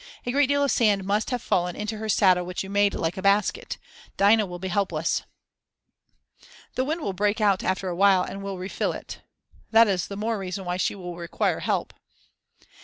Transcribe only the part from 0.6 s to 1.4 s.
of sand must